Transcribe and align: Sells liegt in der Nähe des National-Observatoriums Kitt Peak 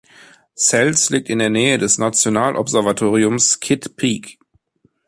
Sells 0.55 1.11
liegt 1.11 1.29
in 1.29 1.37
der 1.37 1.51
Nähe 1.51 1.77
des 1.77 1.99
National-Observatoriums 1.99 3.59
Kitt 3.59 3.95
Peak 3.97 4.39